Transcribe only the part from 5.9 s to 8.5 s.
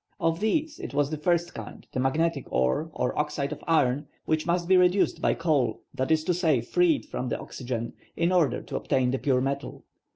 that is to say, freed from the oxygen, in